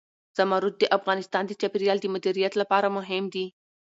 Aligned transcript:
زمرد 0.37 0.73
د 0.79 0.83
افغانستان 0.97 1.43
د 1.47 1.51
چاپیریال 1.61 1.97
د 2.01 2.05
مدیریت 2.15 2.53
لپاره 2.61 2.87
مهم 2.97 3.23
دي. 3.33 3.45